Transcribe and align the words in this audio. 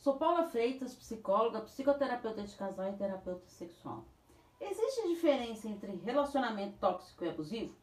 Sou 0.00 0.16
Paula 0.16 0.48
Freitas, 0.48 0.94
psicóloga, 0.94 1.60
psicoterapeuta 1.60 2.42
de 2.42 2.56
casal 2.56 2.88
e 2.88 2.96
terapeuta 2.96 3.46
sexual. 3.50 4.06
Existe 4.58 5.06
diferença 5.06 5.68
entre 5.68 5.94
relacionamento 5.96 6.78
tóxico 6.78 7.22
e 7.22 7.28
abusivo? 7.28 7.76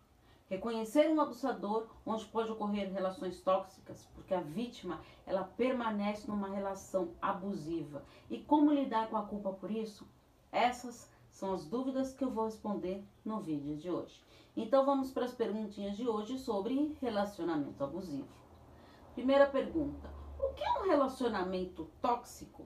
Reconhecer 0.49 1.11
um 1.11 1.21
abusador 1.21 1.87
onde 2.03 2.25
pode 2.25 2.51
ocorrer 2.51 2.91
relações 2.91 3.39
tóxicas, 3.41 4.09
porque 4.15 4.33
a 4.33 4.41
vítima 4.41 4.99
ela 5.27 5.43
permanece 5.43 6.27
numa 6.27 6.49
relação 6.49 7.13
abusiva. 7.21 8.03
E 8.31 8.39
como 8.39 8.73
lidar 8.73 9.11
com 9.11 9.17
a 9.17 9.27
culpa 9.27 9.53
por 9.53 9.69
isso? 9.69 10.07
Essas 10.51 11.07
são 11.29 11.53
as 11.53 11.65
dúvidas 11.65 12.15
que 12.15 12.23
eu 12.23 12.31
vou 12.31 12.45
responder 12.45 13.03
no 13.23 13.41
vídeo 13.41 13.77
de 13.77 13.91
hoje. 13.91 14.25
Então 14.55 14.83
vamos 14.83 15.11
para 15.11 15.25
as 15.25 15.35
perguntinhas 15.35 15.95
de 15.95 16.09
hoje 16.09 16.39
sobre 16.39 16.97
relacionamento 16.99 17.83
abusivo. 17.83 18.27
Primeira 19.13 19.45
pergunta: 19.45 20.16
o 20.49 20.53
que 20.53 20.63
é 20.63 20.79
um 20.79 20.87
relacionamento 20.87 21.89
tóxico? 22.01 22.65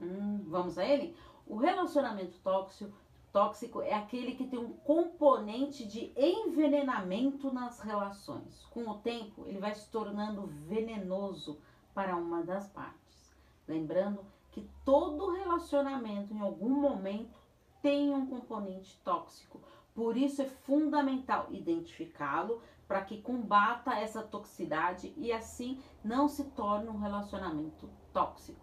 Hum, 0.00 0.44
vamos 0.46 0.78
a 0.78 0.84
ele? 0.84 1.16
O 1.46 1.56
relacionamento 1.56 2.38
tóxico 2.40 2.92
tóxico 3.36 3.82
é 3.82 3.92
aquele 3.92 4.34
que 4.34 4.46
tem 4.46 4.58
um 4.58 4.72
componente 4.72 5.86
de 5.86 6.10
envenenamento 6.16 7.52
nas 7.52 7.80
relações. 7.80 8.64
Com 8.70 8.88
o 8.88 8.96
tempo, 9.00 9.44
ele 9.46 9.58
vai 9.58 9.74
se 9.74 9.90
tornando 9.90 10.46
venenoso 10.46 11.60
para 11.92 12.16
uma 12.16 12.42
das 12.42 12.66
partes. 12.70 13.36
Lembrando 13.68 14.24
que 14.52 14.66
todo 14.86 15.34
relacionamento, 15.34 16.32
em 16.32 16.40
algum 16.40 16.80
momento, 16.80 17.38
tem 17.82 18.08
um 18.14 18.26
componente 18.26 18.98
tóxico. 19.04 19.60
Por 19.96 20.14
isso 20.14 20.42
é 20.42 20.44
fundamental 20.44 21.46
identificá-lo 21.50 22.60
para 22.86 23.00
que 23.00 23.22
combata 23.22 23.98
essa 23.98 24.22
toxicidade 24.22 25.14
e 25.16 25.32
assim 25.32 25.80
não 26.04 26.28
se 26.28 26.44
torne 26.50 26.90
um 26.90 26.98
relacionamento 26.98 27.88
tóxico. 28.12 28.60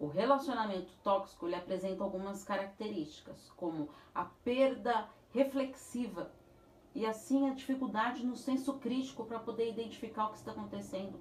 O 0.00 0.08
relacionamento 0.08 0.92
tóxico 1.04 1.46
ele 1.46 1.54
apresenta 1.54 2.02
algumas 2.02 2.42
características, 2.42 3.48
como 3.50 3.90
a 4.12 4.24
perda 4.24 5.08
reflexiva 5.30 6.32
e 6.92 7.06
assim 7.06 7.48
a 7.48 7.54
dificuldade 7.54 8.26
no 8.26 8.34
senso 8.34 8.74
crítico 8.80 9.24
para 9.24 9.38
poder 9.38 9.70
identificar 9.70 10.26
o 10.26 10.30
que 10.30 10.38
está 10.38 10.50
acontecendo. 10.50 11.16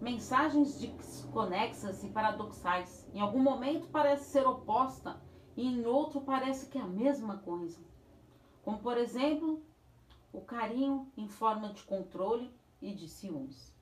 Mensagens 0.00 0.78
desconexas 0.78 2.04
e 2.04 2.08
paradoxais. 2.10 3.04
Em 3.12 3.18
algum 3.18 3.42
momento 3.42 3.88
parece 3.88 4.30
ser 4.30 4.46
oposta 4.46 5.20
e 5.56 5.66
em 5.66 5.84
outro 5.86 6.20
parece 6.20 6.70
que 6.70 6.78
é 6.78 6.82
a 6.82 6.86
mesma 6.86 7.38
coisa. 7.38 7.84
Como 8.66 8.80
por 8.80 8.98
exemplo, 8.98 9.62
o 10.32 10.40
carinho 10.40 11.08
em 11.16 11.28
forma 11.28 11.72
de 11.72 11.84
controle 11.84 12.52
e 12.82 12.92
de 12.92 13.08
ciúmes. 13.08 13.72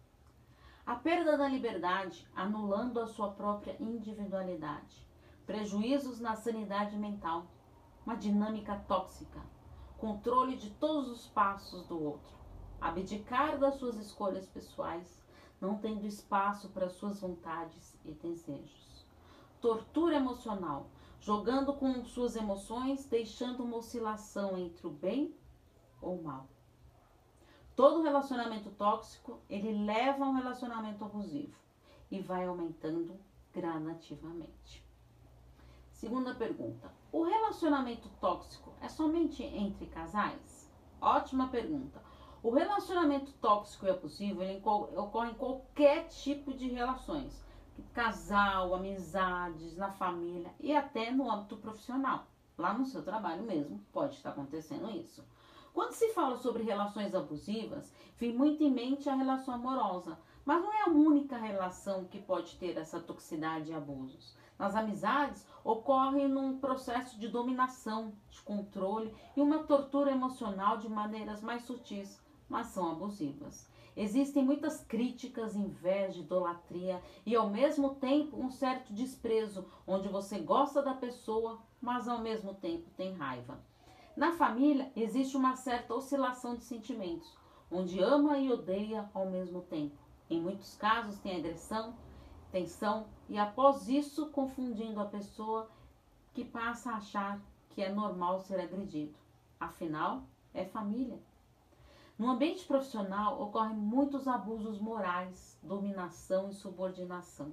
A 0.84 0.94
perda 0.94 1.38
da 1.38 1.48
liberdade, 1.48 2.28
anulando 2.36 3.00
a 3.00 3.06
sua 3.06 3.30
própria 3.30 3.74
individualidade. 3.80 5.08
Prejuízos 5.46 6.20
na 6.20 6.36
sanidade 6.36 6.98
mental. 6.98 7.46
Uma 8.04 8.14
dinâmica 8.14 8.76
tóxica. 8.86 9.40
Controle 9.96 10.54
de 10.54 10.68
todos 10.72 11.08
os 11.08 11.28
passos 11.28 11.86
do 11.86 11.98
outro. 11.98 12.34
Abdicar 12.78 13.58
das 13.58 13.76
suas 13.76 13.96
escolhas 13.96 14.46
pessoais, 14.46 15.24
não 15.62 15.78
tendo 15.78 16.06
espaço 16.06 16.68
para 16.68 16.90
suas 16.90 17.22
vontades 17.22 17.98
e 18.04 18.12
desejos. 18.12 19.06
Tortura 19.62 20.16
emocional, 20.16 20.90
jogando 21.24 21.72
com 21.72 22.04
suas 22.04 22.36
emoções, 22.36 23.06
deixando 23.06 23.64
uma 23.64 23.78
oscilação 23.78 24.58
entre 24.58 24.86
o 24.86 24.90
bem 24.90 25.34
ou 26.02 26.18
o 26.18 26.22
mal. 26.22 26.46
Todo 27.74 28.02
relacionamento 28.02 28.70
tóxico, 28.72 29.40
ele 29.48 29.86
leva 29.86 30.22
a 30.22 30.28
um 30.28 30.34
relacionamento 30.34 31.02
abusivo 31.02 31.56
e 32.10 32.20
vai 32.20 32.46
aumentando 32.46 33.18
gradativamente. 33.54 34.84
Segunda 35.92 36.34
pergunta: 36.34 36.92
o 37.10 37.22
relacionamento 37.22 38.10
tóxico 38.20 38.74
é 38.82 38.88
somente 38.90 39.42
entre 39.42 39.86
casais? 39.86 40.70
Ótima 41.00 41.48
pergunta. 41.48 42.02
O 42.42 42.50
relacionamento 42.50 43.32
tóxico 43.40 43.86
e 43.86 43.90
abusivo 43.90 44.42
ele 44.42 44.60
ocorre 44.62 45.30
em 45.30 45.34
qualquer 45.34 46.06
tipo 46.08 46.52
de 46.52 46.68
relações, 46.68 47.42
casal, 47.92 48.74
amizades, 48.74 49.76
na 49.76 49.90
família 49.90 50.52
e 50.60 50.74
até 50.74 51.10
no 51.10 51.30
âmbito 51.30 51.56
profissional. 51.56 52.26
Lá 52.56 52.72
no 52.72 52.86
seu 52.86 53.02
trabalho 53.02 53.42
mesmo 53.42 53.80
pode 53.92 54.14
estar 54.14 54.30
acontecendo 54.30 54.90
isso. 54.90 55.24
Quando 55.72 55.92
se 55.92 56.12
fala 56.12 56.36
sobre 56.36 56.62
relações 56.62 57.14
abusivas, 57.14 57.92
vem 58.16 58.32
muito 58.32 58.62
em 58.62 58.70
mente 58.70 59.08
a 59.08 59.14
relação 59.14 59.54
amorosa, 59.54 60.16
mas 60.44 60.62
não 60.62 60.72
é 60.72 60.82
a 60.82 60.90
única 60.90 61.36
relação 61.36 62.04
que 62.04 62.22
pode 62.22 62.56
ter 62.56 62.76
essa 62.76 63.00
toxicidade 63.00 63.70
e 63.70 63.74
abusos. 63.74 64.36
Nas 64.56 64.76
amizades, 64.76 65.44
ocorre 65.64 66.28
num 66.28 66.58
processo 66.58 67.18
de 67.18 67.26
dominação, 67.26 68.12
de 68.30 68.40
controle 68.42 69.12
e 69.36 69.40
uma 69.40 69.64
tortura 69.64 70.12
emocional 70.12 70.76
de 70.76 70.88
maneiras 70.88 71.42
mais 71.42 71.62
sutis, 71.64 72.22
mas 72.48 72.68
são 72.68 72.92
abusivas. 72.92 73.68
Existem 73.96 74.44
muitas 74.44 74.82
críticas, 74.82 75.54
inveja, 75.54 76.20
idolatria 76.20 77.00
e 77.24 77.36
ao 77.36 77.48
mesmo 77.48 77.94
tempo 77.94 78.36
um 78.36 78.50
certo 78.50 78.92
desprezo, 78.92 79.66
onde 79.86 80.08
você 80.08 80.38
gosta 80.38 80.82
da 80.82 80.94
pessoa, 80.94 81.60
mas 81.80 82.08
ao 82.08 82.18
mesmo 82.18 82.54
tempo 82.54 82.90
tem 82.96 83.14
raiva. 83.14 83.60
Na 84.16 84.32
família 84.32 84.90
existe 84.96 85.36
uma 85.36 85.54
certa 85.54 85.94
oscilação 85.94 86.56
de 86.56 86.64
sentimentos, 86.64 87.36
onde 87.70 88.00
ama 88.00 88.38
e 88.38 88.52
odeia 88.52 89.08
ao 89.14 89.26
mesmo 89.26 89.62
tempo. 89.62 89.96
Em 90.28 90.40
muitos 90.40 90.76
casos 90.76 91.18
tem 91.18 91.36
agressão, 91.36 91.94
tensão 92.50 93.06
e 93.28 93.38
após 93.38 93.88
isso 93.88 94.30
confundindo 94.30 95.00
a 95.00 95.06
pessoa 95.06 95.70
que 96.32 96.44
passa 96.44 96.90
a 96.90 96.96
achar 96.96 97.40
que 97.70 97.82
é 97.82 97.92
normal 97.92 98.40
ser 98.40 98.60
agredido. 98.60 99.14
Afinal, 99.58 100.24
é 100.52 100.64
família. 100.64 101.18
No 102.16 102.30
ambiente 102.30 102.64
profissional 102.64 103.42
ocorrem 103.42 103.74
muitos 103.74 104.28
abusos 104.28 104.78
morais, 104.78 105.58
dominação 105.60 106.48
e 106.48 106.54
subordinação. 106.54 107.52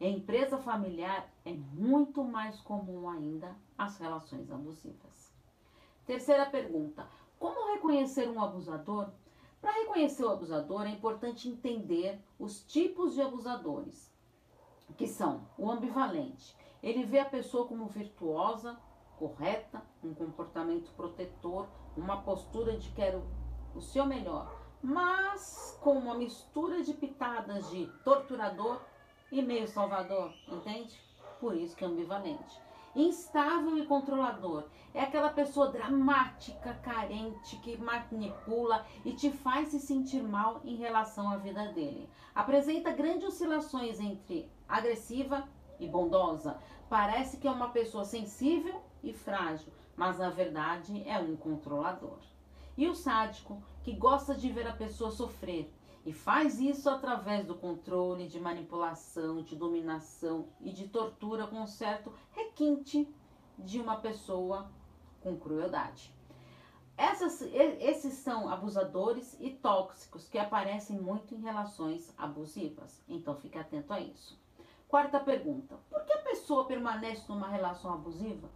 Em 0.00 0.16
empresa 0.16 0.58
familiar 0.58 1.32
é 1.44 1.52
muito 1.52 2.24
mais 2.24 2.60
comum 2.60 3.08
ainda 3.08 3.56
as 3.78 3.98
relações 3.98 4.50
abusivas. 4.50 5.32
Terceira 6.04 6.44
pergunta: 6.46 7.06
como 7.38 7.72
reconhecer 7.72 8.28
um 8.28 8.42
abusador? 8.42 9.10
Para 9.60 9.74
reconhecer 9.74 10.24
o 10.24 10.30
abusador, 10.30 10.86
é 10.86 10.90
importante 10.90 11.48
entender 11.48 12.20
os 12.36 12.64
tipos 12.64 13.14
de 13.14 13.22
abusadores, 13.22 14.12
que 14.96 15.06
são 15.06 15.46
o 15.56 15.70
ambivalente. 15.70 16.56
Ele 16.82 17.04
vê 17.04 17.20
a 17.20 17.26
pessoa 17.26 17.68
como 17.68 17.86
virtuosa, 17.86 18.76
correta, 19.18 19.82
um 20.02 20.14
comportamento 20.14 20.90
protetor, 20.96 21.68
uma 21.96 22.22
postura 22.22 22.76
de 22.76 22.90
quero 22.90 23.22
o 23.74 23.80
seu 23.80 24.06
melhor, 24.06 24.54
mas 24.82 25.78
com 25.80 25.92
uma 25.92 26.14
mistura 26.14 26.82
de 26.82 26.94
pitadas 26.94 27.68
de 27.70 27.86
torturador 28.04 28.80
e 29.30 29.42
meio 29.42 29.68
salvador, 29.68 30.32
entende? 30.48 31.00
Por 31.38 31.54
isso 31.54 31.76
que 31.76 31.84
é 31.84 31.86
ambivalente. 31.86 32.60
Instável 32.94 33.78
e 33.78 33.86
controlador. 33.86 34.64
É 34.92 35.02
aquela 35.02 35.28
pessoa 35.28 35.68
dramática, 35.68 36.74
carente, 36.82 37.56
que 37.58 37.76
manipula 37.76 38.84
e 39.04 39.12
te 39.12 39.30
faz 39.30 39.68
se 39.68 39.78
sentir 39.78 40.22
mal 40.22 40.60
em 40.64 40.74
relação 40.74 41.30
à 41.30 41.36
vida 41.36 41.66
dele. 41.72 42.10
Apresenta 42.34 42.90
grandes 42.90 43.28
oscilações 43.28 44.00
entre 44.00 44.50
agressiva 44.68 45.48
e 45.78 45.86
bondosa. 45.86 46.58
Parece 46.88 47.36
que 47.36 47.46
é 47.46 47.50
uma 47.50 47.70
pessoa 47.70 48.04
sensível 48.04 48.82
e 49.02 49.12
frágil, 49.12 49.72
mas 49.96 50.18
na 50.18 50.30
verdade 50.30 51.08
é 51.08 51.18
um 51.18 51.36
controlador. 51.36 52.18
E 52.80 52.88
o 52.88 52.94
sádico, 52.94 53.62
que 53.82 53.92
gosta 53.92 54.34
de 54.34 54.50
ver 54.50 54.66
a 54.66 54.72
pessoa 54.72 55.10
sofrer 55.10 55.70
e 56.02 56.14
faz 56.14 56.58
isso 56.58 56.88
através 56.88 57.44
do 57.46 57.54
controle, 57.54 58.26
de 58.26 58.40
manipulação, 58.40 59.42
de 59.42 59.54
dominação 59.54 60.48
e 60.62 60.72
de 60.72 60.88
tortura 60.88 61.46
com 61.46 61.60
um 61.60 61.66
certo 61.66 62.10
requinte 62.30 63.06
de 63.58 63.78
uma 63.78 63.98
pessoa 63.98 64.70
com 65.20 65.36
crueldade. 65.36 66.10
Essas, 66.96 67.42
esses 67.42 68.14
são 68.14 68.48
abusadores 68.48 69.36
e 69.38 69.50
tóxicos 69.50 70.26
que 70.26 70.38
aparecem 70.38 70.98
muito 70.98 71.34
em 71.34 71.42
relações 71.42 72.14
abusivas. 72.16 73.04
Então 73.06 73.36
fique 73.36 73.58
atento 73.58 73.92
a 73.92 74.00
isso. 74.00 74.40
Quarta 74.88 75.20
pergunta: 75.20 75.78
por 75.90 76.02
que 76.06 76.14
a 76.14 76.22
pessoa 76.22 76.64
permanece 76.64 77.26
numa 77.28 77.48
relação 77.48 77.92
abusiva? 77.92 78.48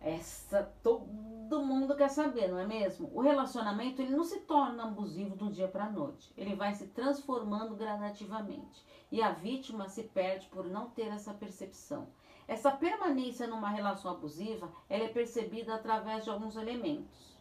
Essa 0.00 0.62
todo 0.82 1.62
mundo 1.62 1.94
quer 1.94 2.08
saber, 2.08 2.48
não 2.48 2.58
é 2.58 2.66
mesmo? 2.66 3.10
O 3.12 3.20
relacionamento 3.20 4.00
ele 4.00 4.16
não 4.16 4.24
se 4.24 4.40
torna 4.40 4.84
abusivo 4.84 5.36
do 5.36 5.50
dia 5.50 5.68
para 5.68 5.84
a 5.84 5.90
noite. 5.90 6.32
Ele 6.38 6.54
vai 6.54 6.74
se 6.74 6.86
transformando 6.88 7.76
gradativamente 7.76 8.82
e 9.12 9.22
a 9.22 9.32
vítima 9.32 9.88
se 9.88 10.04
perde 10.04 10.46
por 10.46 10.64
não 10.64 10.88
ter 10.88 11.08
essa 11.08 11.34
percepção. 11.34 12.08
Essa 12.48 12.72
permanência 12.72 13.46
numa 13.46 13.68
relação 13.68 14.10
abusiva, 14.10 14.72
ela 14.88 15.04
é 15.04 15.08
percebida 15.08 15.74
através 15.74 16.24
de 16.24 16.30
alguns 16.30 16.56
elementos, 16.56 17.38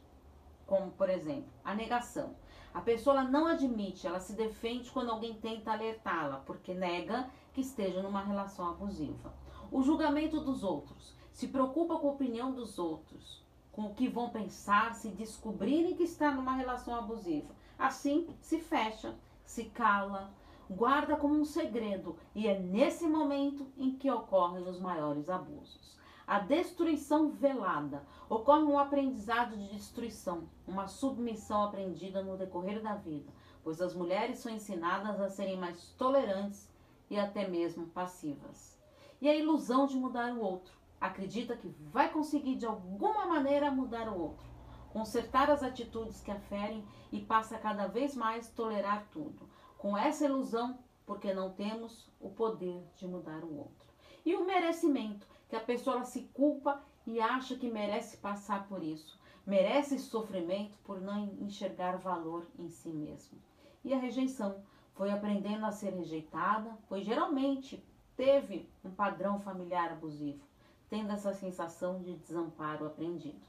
como 0.67 0.91
por 0.91 1.09
exemplo, 1.09 1.51
a 1.63 1.73
negação. 1.73 2.35
A 2.73 2.81
pessoa 2.81 3.23
não 3.23 3.47
admite, 3.47 4.05
ela 4.05 4.19
se 4.19 4.33
defende 4.33 4.91
quando 4.91 5.11
alguém 5.11 5.33
tenta 5.35 5.71
alertá-la, 5.71 6.43
porque 6.45 6.73
nega 6.73 7.29
que 7.53 7.61
esteja 7.61 8.03
numa 8.03 8.23
relação 8.23 8.69
abusiva. 8.69 9.33
O 9.71 9.81
julgamento 9.81 10.41
dos 10.41 10.63
outros. 10.63 11.15
Se 11.31 11.47
preocupa 11.47 11.97
com 11.97 12.07
a 12.07 12.11
opinião 12.11 12.51
dos 12.51 12.77
outros, 12.77 13.43
com 13.71 13.83
o 13.83 13.93
que 13.93 14.07
vão 14.07 14.29
pensar 14.29 14.93
se 14.93 15.09
descobrirem 15.09 15.95
que 15.95 16.03
está 16.03 16.31
numa 16.31 16.55
relação 16.55 16.95
abusiva. 16.95 17.55
Assim, 17.77 18.27
se 18.41 18.59
fecha, 18.59 19.15
se 19.45 19.65
cala, 19.65 20.33
guarda 20.69 21.15
como 21.15 21.35
um 21.35 21.45
segredo, 21.45 22.17
e 22.35 22.47
é 22.47 22.59
nesse 22.59 23.07
momento 23.07 23.65
em 23.77 23.95
que 23.95 24.11
ocorrem 24.11 24.67
os 24.67 24.79
maiores 24.79 25.29
abusos. 25.29 25.97
A 26.27 26.37
destruição 26.37 27.31
velada 27.31 28.05
ocorre 28.29 28.61
um 28.61 28.77
aprendizado 28.77 29.57
de 29.57 29.69
destruição, 29.69 30.47
uma 30.67 30.87
submissão 30.87 31.63
aprendida 31.63 32.21
no 32.21 32.37
decorrer 32.37 32.83
da 32.83 32.93
vida, 32.93 33.33
pois 33.63 33.81
as 33.81 33.95
mulheres 33.95 34.37
são 34.37 34.51
ensinadas 34.51 35.19
a 35.19 35.29
serem 35.29 35.57
mais 35.57 35.89
tolerantes 35.97 36.69
e 37.09 37.17
até 37.17 37.47
mesmo 37.47 37.87
passivas. 37.87 38.77
E 39.19 39.27
a 39.27 39.35
ilusão 39.35 39.87
de 39.87 39.97
mudar 39.97 40.31
o 40.33 40.41
outro, 40.41 40.77
acredita 40.99 41.55
que 41.55 41.67
vai 41.91 42.11
conseguir 42.11 42.55
de 42.55 42.65
alguma 42.65 43.25
maneira 43.25 43.71
mudar 43.71 44.09
o 44.09 44.19
outro, 44.19 44.45
consertar 44.91 45.49
as 45.49 45.63
atitudes 45.63 46.21
que 46.21 46.31
aferem 46.31 46.83
e 47.11 47.21
passa 47.21 47.57
cada 47.57 47.87
vez 47.87 48.15
mais 48.15 48.49
tolerar 48.49 49.07
tudo. 49.11 49.47
Com 49.77 49.97
essa 49.97 50.25
ilusão, 50.25 50.77
porque 51.05 51.33
não 51.33 51.51
temos 51.51 52.09
o 52.19 52.29
poder 52.29 52.83
de 52.97 53.07
mudar 53.07 53.43
o 53.43 53.57
outro. 53.57 53.87
E 54.25 54.35
o 54.35 54.45
merecimento, 54.45 55.25
que 55.47 55.55
a 55.55 55.61
pessoa 55.61 56.03
se 56.03 56.23
culpa 56.33 56.83
e 57.07 57.19
acha 57.19 57.55
que 57.55 57.71
merece 57.71 58.17
passar 58.17 58.67
por 58.67 58.83
isso, 58.83 59.19
merece 59.45 59.97
sofrimento 59.97 60.77
por 60.83 61.01
não 61.01 61.33
enxergar 61.39 61.97
valor 61.97 62.45
em 62.59 62.69
si 62.69 62.89
mesmo. 62.89 63.39
E 63.83 63.93
a 63.93 63.97
rejeição, 63.97 64.61
foi 64.93 65.11
aprendendo 65.11 65.65
a 65.65 65.71
ser 65.71 65.93
rejeitada, 65.93 66.77
pois 66.89 67.05
geralmente 67.05 67.81
teve 68.17 68.69
um 68.83 68.91
padrão 68.91 69.39
familiar 69.39 69.93
abusivo 69.93 70.49
tendo 70.89 71.11
essa 71.11 71.33
sensação 71.33 72.01
de 72.01 72.15
desamparo 72.15 72.85
aprendido. 72.85 73.39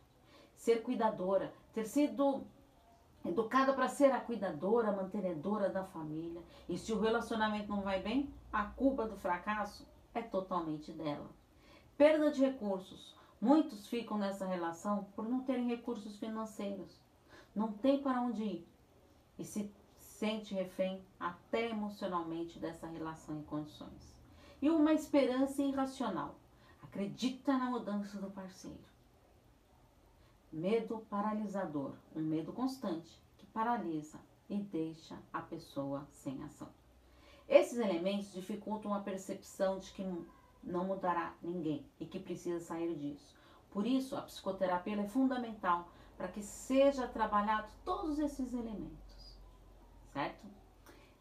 Ser 0.54 0.82
cuidadora, 0.82 1.52
ter 1.72 1.87
sido 1.87 2.44
educada 3.25 3.72
para 3.72 3.88
ser 3.88 4.12
a 4.12 4.20
cuidadora, 4.20 4.92
mantenedora 4.92 5.70
da 5.70 5.84
família. 5.84 6.42
E 6.69 6.76
se 6.76 6.92
o 6.92 7.00
relacionamento 7.00 7.69
não 7.69 7.82
vai 7.82 8.02
bem, 8.02 8.32
a 8.52 8.64
culpa 8.64 9.06
do 9.06 9.16
fracasso 9.16 9.87
é 10.14 10.20
totalmente 10.20 10.92
dela. 10.92 11.28
Perda 11.96 12.31
de 12.31 12.40
recursos. 12.40 13.14
Muitos 13.40 13.86
ficam 13.86 14.19
nessa 14.19 14.46
relação 14.46 15.04
por 15.16 15.26
não 15.26 15.40
terem 15.40 15.66
recursos 15.66 16.19
financeiros. 16.19 17.00
Não 17.54 17.72
tem 17.72 18.02
para 18.02 18.20
onde 18.20 18.43
ir. 18.43 18.69
E 19.38 19.44
se 19.44 19.72
sente 19.98 20.54
refém 20.54 21.02
até 21.19 21.70
emocionalmente 21.70 22.58
dessa 22.58 22.86
relação 22.86 23.38
em 23.38 23.43
condições. 23.43 24.14
E 24.60 24.69
uma 24.69 24.93
esperança 24.93 25.62
irracional 25.62 26.34
acredita 26.90 27.56
na 27.56 27.70
mudança 27.70 28.19
do 28.19 28.31
parceiro. 28.32 28.90
Medo 30.52 31.06
paralisador, 31.08 31.94
um 32.14 32.20
medo 32.20 32.52
constante 32.52 33.16
que 33.38 33.46
paralisa 33.46 34.19
e 34.48 34.56
deixa 34.56 35.16
a 35.32 35.40
pessoa 35.40 36.06
sem 36.10 36.42
ação. 36.42 36.69
Esses 37.48 37.78
elementos 37.78 38.32
dificultam 38.32 38.92
a 38.92 39.00
percepção 39.00 39.78
de 39.78 39.92
que 39.92 40.04
não 40.64 40.84
mudará 40.84 41.34
ninguém 41.40 41.87
e 42.00 42.06
que 42.06 42.19
precisa 42.19 42.58
sair 42.58 42.96
disso. 42.96 43.36
Por 43.70 43.86
isso, 43.86 44.16
a 44.16 44.22
psicoterapia 44.22 45.00
é 45.00 45.06
fundamental 45.06 45.88
para 46.19 46.26
que 46.26 46.43
seja 46.43 47.06
trabalhado 47.06 47.69
todos 47.84 48.19
esses 48.19 48.52
elementos. 48.52 49.38
Certo? 50.12 50.44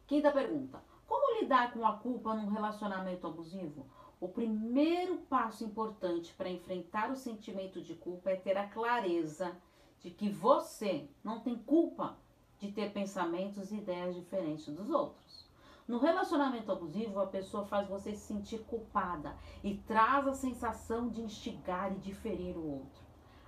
Quinta 0.07 0.31
pergunta: 0.31 0.83
Como 1.07 1.39
lidar 1.39 1.71
com 1.71 1.85
a 1.85 1.93
culpa 1.97 2.33
num 2.33 2.49
relacionamento 2.49 3.27
abusivo? 3.27 3.85
O 4.21 4.27
primeiro 4.27 5.19
passo 5.29 5.63
importante 5.63 6.33
para 6.33 6.49
enfrentar 6.49 7.09
o 7.09 7.15
sentimento 7.15 7.81
de 7.81 7.95
culpa 7.95 8.31
é 8.31 8.35
ter 8.35 8.57
a 8.57 8.67
clareza 8.67 9.57
de 10.01 10.11
que 10.11 10.29
você 10.29 11.07
não 11.23 11.39
tem 11.39 11.57
culpa 11.57 12.17
de 12.59 12.69
ter 12.69 12.91
pensamentos 12.91 13.71
e 13.71 13.77
ideias 13.77 14.13
diferentes 14.13 14.67
dos 14.67 14.89
outros. 14.89 15.47
No 15.87 15.99
relacionamento 15.99 16.69
abusivo, 16.69 17.19
a 17.21 17.27
pessoa 17.27 17.65
faz 17.65 17.87
você 17.87 18.13
se 18.13 18.27
sentir 18.27 18.59
culpada 18.65 19.37
e 19.63 19.77
traz 19.77 20.27
a 20.27 20.33
sensação 20.33 21.07
de 21.07 21.21
instigar 21.21 21.93
e 21.93 21.99
de 21.99 22.13
ferir 22.13 22.57
o 22.57 22.67
outro. 22.67 23.01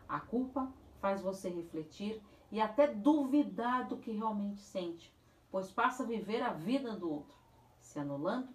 A 0.07 0.21
culpa 0.21 0.71
faz 1.01 1.21
você 1.21 1.49
refletir 1.49 2.21
e 2.49 2.61
até 2.61 2.87
duvidar 2.87 3.87
do 3.89 3.97
que 3.97 4.11
realmente 4.11 4.61
sente, 4.61 5.13
pois 5.51 5.69
passa 5.69 6.03
a 6.03 6.07
viver 6.07 6.41
a 6.41 6.53
vida 6.53 6.95
do 6.95 7.11
outro, 7.11 7.37
se 7.79 7.99
anulando 7.99 8.49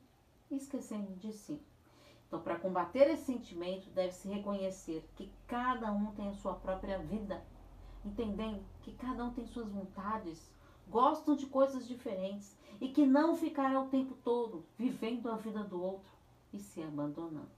e 0.50 0.56
esquecendo 0.56 1.14
de 1.16 1.32
si. 1.32 1.62
Então, 2.26 2.40
para 2.40 2.58
combater 2.58 3.08
esse 3.10 3.24
sentimento, 3.24 3.88
deve-se 3.90 4.28
reconhecer 4.28 5.08
que 5.14 5.30
cada 5.46 5.92
um 5.92 6.12
tem 6.12 6.28
a 6.28 6.34
sua 6.34 6.54
própria 6.54 6.98
vida, 6.98 7.42
entendendo 8.04 8.64
que 8.82 8.92
cada 8.92 9.24
um 9.24 9.32
tem 9.32 9.46
suas 9.46 9.70
vontades, 9.70 10.52
gostam 10.88 11.36
de 11.36 11.46
coisas 11.46 11.86
diferentes 11.86 12.56
e 12.80 12.88
que 12.88 13.06
não 13.06 13.36
ficará 13.36 13.80
o 13.80 13.88
tempo 13.88 14.14
todo 14.24 14.64
vivendo 14.76 15.30
a 15.30 15.36
vida 15.36 15.62
do 15.62 15.80
outro 15.80 16.10
e 16.52 16.58
se 16.58 16.82
abandonando. 16.82 17.50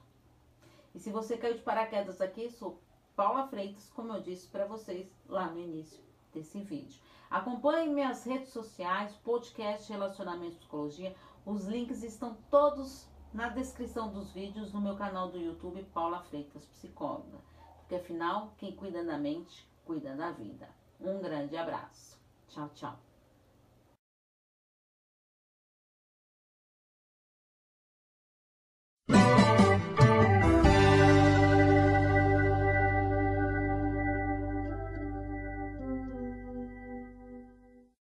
E 0.94 0.98
se 0.98 1.10
você 1.10 1.36
caiu 1.36 1.54
de 1.54 1.62
paraquedas 1.62 2.20
aqui, 2.20 2.50
sou 2.50 2.78
Paula 3.16 3.46
Freitas, 3.48 3.90
como 3.90 4.12
eu 4.12 4.22
disse 4.22 4.48
para 4.48 4.66
vocês 4.66 5.10
lá 5.28 5.50
no 5.50 5.60
início 5.60 6.02
desse 6.32 6.60
vídeo. 6.60 7.00
Acompanhe 7.30 7.88
minhas 7.88 8.24
redes 8.24 8.50
sociais, 8.50 9.14
podcast 9.24 9.90
Relacionamento 9.92 10.56
Psicologia. 10.56 11.14
Os 11.44 11.66
links 11.66 12.02
estão 12.02 12.36
todos 12.50 13.06
na 13.32 13.48
descrição 13.48 14.10
dos 14.10 14.32
vídeos 14.32 14.72
no 14.72 14.80
meu 14.80 14.96
canal 14.96 15.30
do 15.30 15.38
YouTube 15.38 15.82
Paula 15.92 16.22
Freitas 16.22 16.64
Psicóloga. 16.66 17.38
Porque 17.80 17.96
afinal, 17.96 18.54
quem 18.58 18.74
cuida 18.74 19.04
da 19.04 19.18
mente, 19.18 19.66
cuida 19.84 20.14
da 20.14 20.30
vida. 20.30 20.68
Um 21.00 21.20
grande 21.20 21.56
abraço. 21.56 22.18
Tchau, 22.48 22.68
tchau. 22.74 22.98